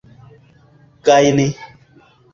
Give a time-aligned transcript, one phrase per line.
[1.05, 1.47] gajni